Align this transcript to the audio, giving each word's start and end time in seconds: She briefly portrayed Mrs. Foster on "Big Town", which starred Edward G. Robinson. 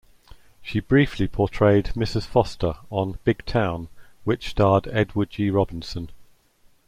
She 0.63 0.79
briefly 0.79 1.27
portrayed 1.27 1.93
Mrs. 1.93 2.25
Foster 2.25 2.73
on 2.89 3.19
"Big 3.23 3.45
Town", 3.45 3.87
which 4.23 4.49
starred 4.49 4.87
Edward 4.91 5.29
G. 5.29 5.51
Robinson. 5.51 6.09